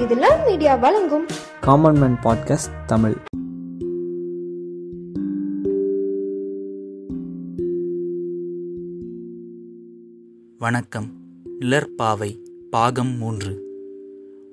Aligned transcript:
இது 0.00 0.14
love 0.14 0.48
media 0.48 0.74
வழங்கும். 0.74 1.26
Common 1.60 1.98
man 1.98 2.16
podcast 2.22 2.84
Tamil. 2.86 3.16
வணக்கம். 10.58 11.06
நிழற்பாவை 11.58 12.42
பாகம் 12.70 13.18
மூன்று. 13.18 13.62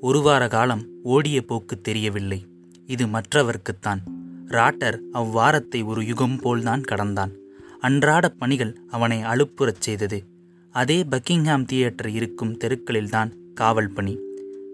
ஒரு 0.02 0.22
வார 0.22 0.48
காலம் 0.48 0.82
ஓடிய 1.04 1.42
போக்கு 1.42 1.82
தெரியவில்லை. 1.82 2.46
இது 2.86 3.06
மற்றவர்க்குத்தான். 3.06 4.00
ராட்டர் 4.48 5.00
அவ்வாரத்தை 5.14 5.86
ஒரு 5.86 6.06
யுகம் 6.06 6.40
போல்தான் 6.40 6.82
கடந்தான். 6.82 7.32
அன்றாட 7.80 8.30
பணிகள் 8.30 8.78
அவனை 8.88 9.22
அலுப்புறச் 9.22 9.80
செய்தது. 9.80 10.24
அதே 10.72 11.04
பக்கிங்ஹாம் 11.04 11.66
தியேட்டர் 11.66 12.10
இருக்கும் 12.10 12.58
தெருக்களில்தான் 12.58 13.32
காவல் 13.54 13.92
பணி. 13.92 14.30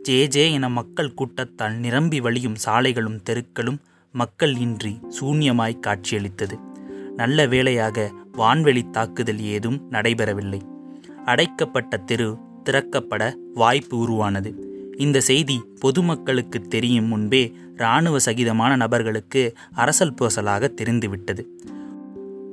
ஜே 0.08 0.28
ஜே 0.28 0.52
என 0.52 0.70
மக்கள் 0.70 1.14
கூட்டத்தால் 1.14 1.74
நிரம்பி 1.74 2.20
வழியும் 2.20 2.56
சாலைகளும் 2.66 3.22
தெருக்களும் 3.24 3.80
மக்கள் 4.12 4.56
இன்றி 4.56 5.00
சூன்யமாய் 5.22 5.80
காட்சியளித்தது. 5.80 6.60
நல்ல 7.16 7.48
வேளையாக 7.48 8.12
வான்வெளி 8.34 8.90
தாக்குதல் 8.90 9.40
ஏதும் 9.40 9.92
நடைபெறவில்லை. 9.92 10.62
அடைக்கப்பட்ட 11.26 11.98
தெரு 11.98 12.38
திறக்கப்பட 12.66 13.34
வாய்ப்பு 13.54 13.98
உருவானது. 13.98 14.52
இந்த 14.98 15.20
செய்தி 15.20 15.64
பொதுமக்களுக்கு 15.80 16.62
தெரியும் 16.62 17.06
முன்பே 17.06 17.56
இராணுவ 17.76 18.18
சகிதமான 18.26 18.76
நபர்களுக்கு 18.76 19.54
அரசல் 19.72 20.14
பூசலாக 20.14 20.74
தெரிந்துவிட்டது. 20.74 21.60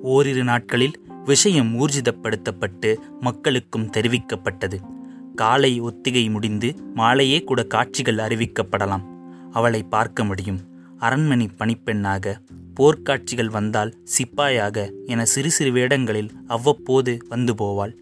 ஓரிரு 0.02 0.44
நாட்களில் 0.44 1.00
விஷயம் 1.24 1.72
ஊர்ஜிதப்படுத்தப்பட்டு 1.78 2.96
மக்களுக்கும் 3.20 3.90
தெரிவிக்கப்பட்டது. 3.90 5.02
காலை 5.34 5.80
ஒத்திகை 5.80 6.30
முடிந்து 6.30 6.74
மாலையே 6.94 7.42
கூட 7.42 7.64
காட்சிகள் 7.64 8.14
அறிவிக்கப்படலாம். 8.14 9.02
அவளை 9.52 9.82
பார்க்க 9.82 10.24
முடியும். 10.24 10.60
அரண்மனை 10.98 11.50
பணிப்பெண்ணாக 11.58 12.38
போர்க்காட்சிகள் 12.80 13.46
வந்தால் 13.46 13.96
சிப்பாயாக 14.04 14.90
என 15.06 15.24
சிறு 15.24 15.50
சிறு 15.50 15.72
வேடங்களில் 15.72 16.30
அவ்வப்போது 16.46 17.18
வந்து 17.28 17.54
போவாள். 17.54 17.94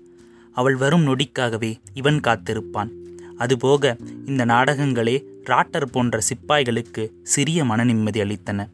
அவள் 0.52 0.76
வரும் 0.76 1.06
நொடிக்காகவே 1.06 1.76
இவன் 1.94 2.20
காத்திருப்பான். 2.20 2.90
அதுபோக 3.38 3.98
இந்த 4.26 4.46
நாடகங்களே 4.46 5.24
ராட்டர் 5.44 5.86
போன்ற 5.86 6.18
சிப்பாய்களுக்கு 6.18 7.10
சிறிய 7.22 7.64
மன 7.64 7.84
நிம்மதி 7.84 8.20
அளித்தன. 8.20 8.68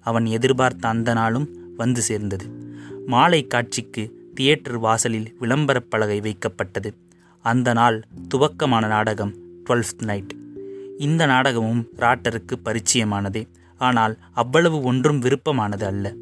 அவன் 0.00 0.26
எதிர்பார்த்த 0.26 0.88
அந்த 0.88 1.12
நாளும் 1.12 1.48
வந்து 1.76 2.02
சேர்ந்தது. 2.02 2.46
மாலை 3.06 3.46
காட்சிக்கு 3.46 4.30
தியேட்டர் 4.34 4.78
வாசலில் 4.78 5.36
விளம்பரப் 5.40 5.90
பலகை 5.90 6.20
வைக்கப்பட்டது. 6.20 6.92
அந்த 7.44 7.72
நாள் 7.72 8.02
துவக்கமான 8.34 8.86
நாடகம் 8.86 9.34
டுவெல்த் 9.68 10.02
நைட். 10.02 10.36
இந்த 10.98 11.26
நாடகமும் 11.26 11.88
ராட்டருக்கு 11.96 12.56
பரிச்சயமானதே. 12.64 13.46
ஆனால் 13.78 14.18
அவ்வளவு 14.32 14.82
ஒன்றும் 14.82 15.18
விருப்பமானது 15.18 15.86
அல்ல. 15.86 16.12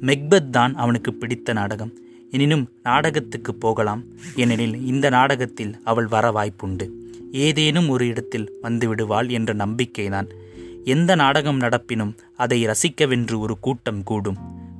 மெக்பத் 0.00 0.50
தான் 0.50 0.74
அவனுக்கு 0.74 1.14
பிடித்த 1.14 1.52
நாடகம். 1.52 1.92
எனினும் 2.30 2.68
நாடகத்துக்கு 2.82 3.54
போகலாம். 3.54 4.04
ஏனெனில் 4.34 4.86
இந்த 4.86 5.08
நாடகத்தில் 5.08 5.80
அவள் 5.84 6.06
வர 6.06 6.30
வாய்ப்புண்டு. 6.30 6.88
ஏதேனும் 7.32 7.88
ஒரு 7.88 8.06
இடத்தில் 8.06 8.52
வந்துவிடுவாள் 8.62 9.30
என்ற 9.30 9.52
நம்பிக்கைதான். 9.52 10.28
எந்த 10.84 11.14
நாடகம் 11.14 11.60
நடப்பினும் 11.60 12.16
அதை 12.36 12.66
ரசிக்கவென்று 12.66 13.38
ஒரு 13.38 13.58
கூட்டம் 13.58 14.02
கூடும். 14.02 14.36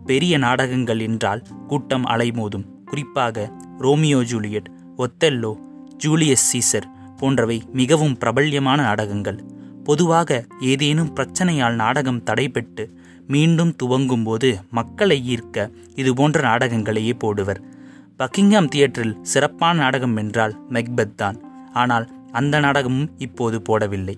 பெரிய 0.07 0.39
நாடகங்கள் 0.39 1.01
என்றால் 1.01 1.43
கூட்டம் 1.69 2.07
அலைமோதும். 2.07 2.65
குறிப்பாக 2.85 3.53
Romeo 3.79 4.23
Juliet 4.23 4.71
Othello 4.99 5.69
Julius 6.03 6.47
Caesar 6.53 6.87
போன்றவை 7.17 7.63
மிகவும் 7.73 8.17
பிரபல்யமான 8.17 8.83
நாடகங்கள். 8.83 9.39
பொதுவாக 9.85 10.47
ஏதேனும் 10.61 11.15
பிரச்சனையால் 11.15 11.75
நாடகம் 11.75 12.23
தடைபட்டு 12.31 12.85
மீண்டும் 13.27 13.73
துவங்கும்போது 13.83 14.49
மக்களை 14.71 15.17
ஈர்க்க 15.35 15.73
இதுபோன்ற 15.95 16.41
நாடகங்களையே 16.41 17.17
போடுவர். 17.25 17.61
பக்கிங்ஹாம் 18.19 18.69
தியேட்டரில் 18.69 19.21
சிறப்பான 19.23 19.79
நாடகம் 19.79 20.17
என்றால் 20.17 20.55
மெக்பத் 20.71 21.15
தான். 21.15 21.39
ஆனால் 21.73 22.07
அந்த 22.33 22.59
நாடகமும் 22.59 23.11
இப்போது 23.19 23.63
போடவில்லை. 23.69 24.17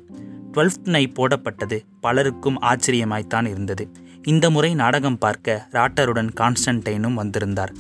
டுவெல்த் 0.52 0.84
நை 0.84 1.12
போடப்பட்டது 1.16 1.78
பலருக்கும் 2.00 2.58
ஆச்சரியமாய்த்தான் 2.62 3.48
இருந்தது. 3.48 3.84
இந்த 4.22 4.50
முறை 4.50 4.74
நாடகம் 4.74 5.18
பார்க்க 5.18 5.68
ராட்டருடன் 5.72 6.30
கான்ஸ்டன்டைனும் 6.40 7.14
வந்திருந்தார். 7.14 7.72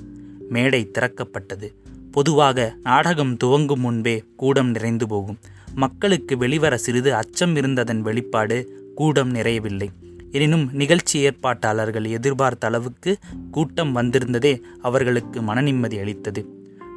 மேடை 0.48 0.90
திறக்கப்பட்டது. 0.98 1.68
பொதுவாக 2.12 2.76
நாடகம் 2.82 3.36
துவங்கும் 3.36 3.80
முன்பே 3.80 4.24
கூடம் 4.36 4.70
நிறைந்து 4.70 5.08
போகும். 5.08 5.38
மக்களுக்கு 5.74 6.36
வெளிவர 6.36 6.76
சிறிது 6.76 7.14
அச்சம் 7.14 7.56
இருந்ததன் 7.56 8.02
வெளிப்பாடு 8.02 8.90
கூடம் 8.94 9.34
நிறையவில்லை. 9.34 9.88
எனினும் 10.30 10.68
நிகழ்ச்சி 10.72 11.28
ஏற்பாட்டாளர்கள் 11.28 12.08
எதிர்பார்த்த 12.08 12.66
அளவுக்கு 12.66 13.18
கூட்டம் 13.50 13.96
வந்திருந்ததே 13.96 14.60
அவர்களுக்கு 14.82 15.40
மனநிம்மதி 15.40 15.98
அளித்தது. 15.98 16.46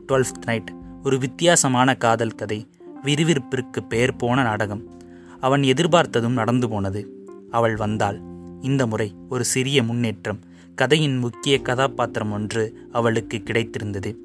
டுவெல்த் 0.07 0.45
நைட் 0.45 0.73
ஒரு 1.03 1.17
வித்தியாசமான 1.17 1.95
காதல் 1.95 2.35
கதை 2.35 2.67
விறுவிறுப்பிற்கு 3.03 3.87
பெயர் 3.89 4.15
போன 4.15 4.43
நாடகம். 4.43 4.99
அவன் 5.39 5.61
எதிர்பார்த்ததும் 5.61 6.39
நடந்து 6.41 6.69
போனது. 6.69 7.27
அவள் 7.51 7.75
வந்தாள். 7.75 8.21
இந்த 8.61 8.87
முறை 8.87 9.15
ஒரு 9.29 9.45
சிறிய 9.45 9.83
முன்னேற்றம் 9.83 10.39
கதையின் 10.75 11.17
முக்கிய 11.17 11.59
கதாபாத்திரம் 11.59 12.31
ஒன்று 12.31 12.89
அவளுக்கு 12.91 13.37
கிடைத்திருந்தது. 13.37 14.15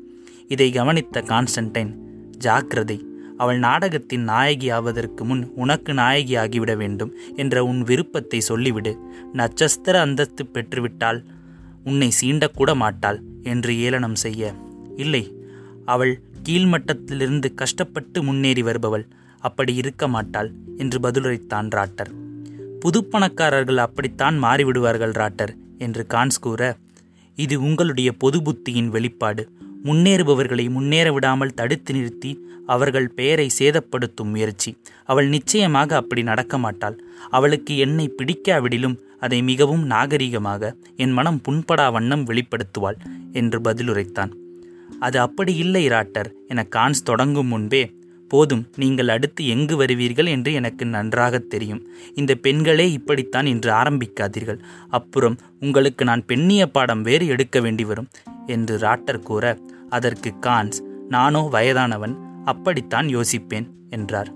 இதை 0.51 0.69
கவனித்த 0.71 1.23
கான்ஸ்டன்டைன் 1.31 1.93
ஜாக்கிரதை 2.39 2.99
அவள் 3.37 3.59
நாடகத்தின் 3.59 4.25
நாயகி 4.31 4.69
ஆவதற்கு 4.71 5.23
முன் 5.25 5.43
உனக்கு 5.55 5.93
நாயகி 5.95 6.35
ஆகிவிட 6.35 6.73
வேண்டும் 6.77 7.13
என்ற 7.37 7.65
உன் 7.65 7.81
விருப்பத்தை 7.83 8.41
சொல்லிவிடு. 8.49 8.93
நட்சத்திர 9.33 10.01
அந்தஸ்து 10.01 10.45
பெற்றுவிட்டால் 10.47 11.21
உன்னை 11.85 12.09
சீண்டக்கூட 12.21 12.71
மாட்டாள் 12.75 13.19
என்று 13.43 13.73
ஏளனம் 13.79 14.15
செய்ய. 14.15 14.53
இல்லை 14.97 15.23
அவள் 15.85 16.13
கீழ்மட்டத்திலிருந்து 16.49 17.49
கஷ்டப்பட்டு 17.55 18.19
முன்னேறி 18.23 18.63
வருபவள் 18.63 19.07
அப்படி 19.43 19.75
இருக்க 19.75 20.05
மாட்டாள் 20.09 20.51
என்று 20.77 20.99
பதிலுரைத்தான் 21.01 21.71
ராட்டர். 21.77 22.11
புதுப்பணக்காரர்கள் 22.85 23.81
அப்படித்தான் 23.87 24.37
மாறிவிடுவார்கள் 24.45 25.17
ராட்டர் 25.21 25.55
என்று 25.79 26.03
கான்ஸ் 26.07 26.41
கூற 26.41 26.63
இது 27.39 27.57
உங்களுடைய 27.61 28.11
பொது 28.13 28.39
புத்தியின் 28.47 28.89
வெளிப்பாடு. 28.89 29.43
முன்னேறுபவர்களை 29.85 30.71
முன்னேற 30.71 31.13
விடாமல் 31.13 31.55
தடுத்து 31.55 31.93
நிறுத்தி 31.95 32.31
அவர்கள் 32.67 33.09
பெயரை 33.09 33.51
சேதப்படுத்தும் 33.59 34.29
முயற்சி. 34.29 34.77
அவள் 35.05 35.29
நிச்சயமாக 35.29 35.97
அப்படி 35.97 36.23
நடக்க 36.23 36.59
மாட்டாள். 36.59 36.97
அவளுக்கு 37.31 37.77
என்னை 37.77 38.13
பிடிக்காவிடிலும் 38.19 38.97
அதை 39.21 39.43
மிகவும் 39.43 39.85
நாகரிகமாக 39.91 40.73
என் 40.97 41.11
மனம் 41.11 41.41
புண்படா 41.49 41.93
வண்ணம் 41.93 42.27
வெளிப்படுத்துவாள் 42.27 42.99
என்று 43.33 43.61
பதிலுரைத்தான். 43.61 44.33
அது 45.01 45.21
அப்படி 45.21 45.57
இல்லை 45.57 45.89
ராட்டர். 45.89 46.31
என 46.47 46.67
கான்ஸ் 46.77 47.03
தொடங்கும் 47.05 47.47
முன்பே 47.47 47.83
போதும் 48.33 48.63
நீங்கள் 48.77 49.09
அடுத்து 49.09 49.43
எங்கு 49.47 49.75
வருவீர்கள் 49.83 50.29
என்று 50.29 50.51
எனக்கு 50.53 50.85
நன்றாக 50.87 51.39
தெரியும். 51.39 51.83
இந்த 52.15 52.35
பெண்களே 52.35 52.87
இப்படித்தான் 52.93 53.47
இன்று 53.47 53.71
ஆரம்பிக்காதீர்கள். 53.73 54.61
அப்புறம் 54.89 55.37
உங்களுக்கு 55.61 56.05
நான் 56.05 56.27
பெண்ணிய 56.27 56.65
பாடம் 56.67 57.03
வேறு 57.03 57.27
எடுக்க 57.27 57.61
வேண்டி 57.61 57.85
வரும் 57.85 58.09
என்று 58.47 58.77
ராட்டர் 58.79 59.23
கூற 59.23 59.57
அதற்கு 59.89 60.33
கான்ஸ் 60.41 60.81
நானோ 61.09 61.43
வயதானவன் 61.53 62.17
அப்படித்தான் 62.45 63.07
யோசிப்பேன் 63.07 63.67
என்றார். 63.91 64.31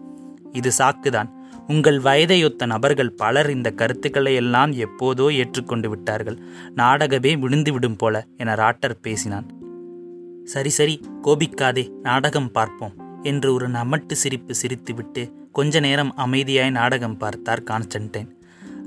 இது 0.52 0.70
சாக்குதான். 0.78 1.30
உங்கள் 1.66 1.98
வயதையொத்த 2.00 2.66
நபர்கள் 2.66 3.12
பலர் 3.12 3.48
இந்த 3.50 3.68
கருத்துக்களை 3.70 4.32
எல்லாம் 4.34 4.72
எப்போதோ 4.72 5.26
ஏற்றுக்கொண்டு 5.32 5.88
விட்டார்கள். 5.88 6.38
நாடகமே 6.74 7.34
விழுந்துவிடும் 7.34 7.98
போல 7.98 8.24
என 8.36 8.54
ராட்டர் 8.54 8.96
பேசினான். 9.02 9.48
சரி 10.44 10.72
சரி 10.78 10.96
கோபிக்காதே 11.22 11.84
நாடகம் 12.02 12.52
பார்ப்போம் 12.52 12.94
என்று 13.30 13.48
ஒரு 13.54 13.66
நமட்டு 13.68 14.14
சிரிப்பு 14.22 14.54
சிரித்துவிட்டு 14.62 15.22
கொஞ்ச 15.52 15.80
நேரம் 15.80 16.12
அமைதியாய் 16.16 16.70
நாடகம் 16.70 17.18
பார்த்தார் 17.18 17.62
கான்ஸ்டன்டைன். 17.62 18.30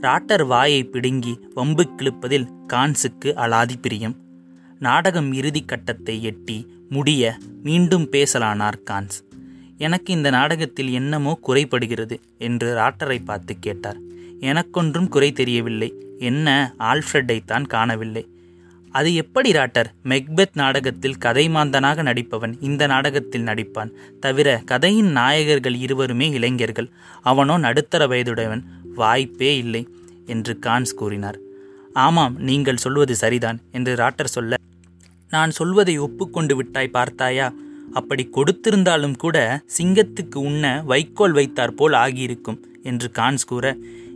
ராட்டர் 0.01 0.44
வாயை 0.48 0.81
பிடுங்கி 0.84 1.34
வம்பு 1.54 1.84
கிழிப்பதில் 1.98 2.48
கான்ஸுக்கு 2.74 3.30
அலாதி 3.44 3.78
பிரியம். 3.81 4.16
நாடகம் 4.80 5.30
இறுதி 5.31 5.62
கட்டத்தை 5.66 6.16
எட்டி 6.24 6.57
முடிய 6.89 7.38
மீண்டும் 7.63 8.06
பேசலானார் 8.12 8.78
கான்ஸ். 8.89 9.18
எனக்கு 9.78 10.10
இந்த 10.13 10.30
நாடகத்தில் 10.30 10.92
என்னமோ 10.92 11.34
குறைபடுகிறது 11.48 12.16
என்று 12.38 12.69
ராட்டரை 12.78 13.19
பார்த்து 13.25 13.54
கேட்டார். 13.60 14.00
எனக்கொன்றும் 14.39 15.07
குறை 15.07 15.30
தெரியவில்லை. 15.31 15.89
என்ன 16.30 16.48
ஆல்ஃப்ரெட்டைத்தான் 16.92 17.66
காணவில்லை. 17.68 18.24
அது 18.98 19.10
எப்படி 19.16 19.50
ராட்டர்? 19.52 19.90
மெக்பெத் 20.04 20.56
நாடகத்தில் 20.62 21.20
கதைமாந்தனாக 21.26 22.04
நடிப்பவன் 22.10 22.54
இந்த 22.60 22.84
நாடகத்தில் 22.88 23.48
நடிப்பான். 23.50 23.92
தவிர 24.20 24.48
கதையின் 24.66 25.12
நாயகர்கள் 25.16 25.78
இருவருமே 25.86 26.28
இளைஞர்கள். 26.30 26.90
அவனோ 27.22 27.58
நடுத்தர 27.58 28.08
வயதுடையவன். 28.08 28.64
வாய்ப்பே 28.96 29.52
இல்லை 29.58 29.84
என்று 30.26 30.54
கான்ஸ் 30.66 30.96
கூறினார். 30.96 31.40
ஆமாம் 32.06 32.36
நீங்கள் 32.50 32.84
சொல்வது 32.86 33.14
சரிதான் 33.16 33.60
என்று 33.72 33.94
ராட்டர் 33.96 34.36
சொல்ல 34.36 34.56
நான் 35.32 35.52
சொல்வதை 35.52 35.96
ஒப்புக்கொண்டு 35.98 36.54
விட்டாய் 36.56 36.96
பார்த்தாயா? 36.98 37.48
அப்படி 37.94 38.24
கொடுத்திருந்தாலும் 38.36 39.16
கூட 39.18 39.38
சிங்கத்துக்கு 39.78 40.38
உண்ண 40.48 40.66
வைக்கோல் 40.86 41.36
வைத்தாற்போல் 41.38 41.96
ஆகியிருக்கும் 42.04 42.60
என்று 42.84 43.08
கான்ஸ் 43.20 43.48
கூற 43.48 43.66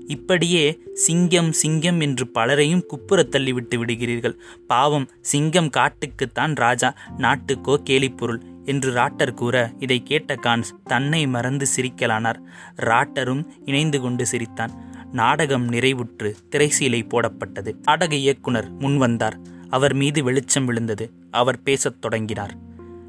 இப்படியே 0.07 0.79
சிங்கம் 0.93 1.51
சிங்கம் 1.51 1.99
என்று 1.99 2.27
பலரையும் 2.27 2.85
குப்புறத் 2.87 3.35
தள்ளிவிட்டு 3.35 3.77
விடுகிறீர்கள். 3.77 4.35
பாவம் 4.67 5.09
சிங்கம் 5.21 5.69
காட்டுக்குத்தான் 5.69 6.55
ராஜா 6.55 6.95
நாட்டுக்கோ 7.17 7.77
கேலிப்பொருள் 7.89 8.41
என்று 8.65 8.93
ராட்டர் 8.93 9.33
கூற 9.33 9.73
இதை 9.79 10.03
கேட்ட 10.03 10.35
கான்ஸ் 10.35 10.71
தன்னை 10.83 11.27
மறந்து 11.27 11.67
சிரிக்கலானார். 11.75 12.39
ராட்டரும் 12.75 13.45
இணைந்து 13.65 14.01
கொண்டு 14.01 14.25
சிரித்தான். 14.25 14.89
நாடகம் 15.11 15.71
நிறைவுற்று 15.71 16.35
திரைசீலை 16.51 17.07
போடப்பட்டது. 17.07 17.75
நாடக 17.83 18.15
இயக்குனர் 18.15 18.77
முன்வந்தார் 18.77 19.33
அவர் 19.69 19.93
மீது 19.93 20.23
வெளிச்சம் 20.23 20.65
விழுந்தது. 20.65 21.11
அவர் 21.31 21.63
பேசத் 21.63 22.01
தொடங்கினார். 22.01 22.55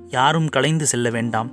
யாரும் 0.08 0.48
கலைந்து 0.48 0.86
செல்ல 0.86 1.10
வேண்டாம். 1.10 1.50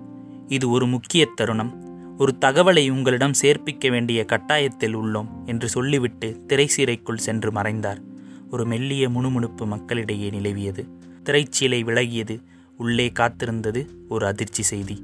இது 0.47 0.69
ஒரு 0.69 0.87
முக்கிய 0.87 1.27
தருணம். 1.35 1.88
ஒரு 2.19 2.37
தகவலை 2.45 2.89
உங்களிடம் 2.89 3.31
சேர்ப்பிக்க 3.41 3.89
வேண்டிய 3.89 4.25
கட்டாயத்தில் 4.27 4.95
உள்ளோம் 4.95 5.27
என்று 5.45 5.69
சொல்லிவிட்டு 5.69 6.45
திரைசீரைக்குள் 6.47 7.17
சென்று 7.17 7.51
மறைந்தார். 7.51 8.01
ஒரு 8.49 8.65
மெல்லிய 8.65 9.09
முணுமுணுப்பு 9.09 9.65
மக்களிடையே 9.65 10.29
நிலவியது. 10.29 10.87
திரைச்சீலை 11.23 11.83
விலகியது. 11.83 12.43
உள்ளே 12.77 13.11
காத்திருந்தது 13.19 13.87
ஒரு 14.09 14.25
அதிர்ச்சி 14.25 14.63
செய்தி. 14.63 15.03